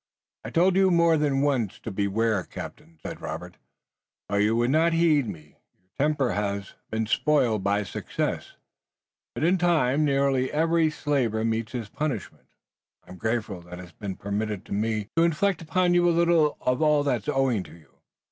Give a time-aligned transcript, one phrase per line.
[0.43, 3.57] "I told you more than once to beware, captain," said Robert,
[4.27, 5.57] "but you would not heed me.
[5.79, 8.53] Your temper has been spoiled by success,
[9.35, 12.47] but in time nearly every slaver meets his punishment.
[13.07, 16.81] I'm grateful that it's been permitted to me to inflict upon you a little of
[16.81, 17.99] all that's owing to you.